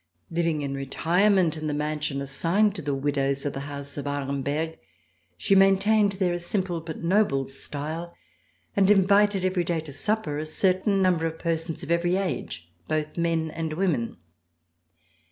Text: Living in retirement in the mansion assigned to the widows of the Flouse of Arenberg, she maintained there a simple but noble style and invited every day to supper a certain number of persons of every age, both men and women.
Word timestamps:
Living 0.31 0.63
in 0.63 0.73
retirement 0.73 1.55
in 1.55 1.67
the 1.67 1.75
mansion 1.75 2.21
assigned 2.23 2.73
to 2.73 2.81
the 2.81 2.95
widows 2.95 3.45
of 3.45 3.53
the 3.53 3.61
Flouse 3.61 3.99
of 3.99 4.07
Arenberg, 4.07 4.79
she 5.37 5.53
maintained 5.53 6.13
there 6.13 6.33
a 6.33 6.39
simple 6.39 6.81
but 6.81 7.03
noble 7.03 7.47
style 7.47 8.15
and 8.75 8.89
invited 8.89 9.45
every 9.45 9.63
day 9.63 9.79
to 9.81 9.93
supper 9.93 10.39
a 10.39 10.47
certain 10.47 11.03
number 11.03 11.27
of 11.27 11.37
persons 11.37 11.83
of 11.83 11.91
every 11.91 12.15
age, 12.15 12.67
both 12.87 13.15
men 13.15 13.51
and 13.51 13.73
women. 13.73 14.17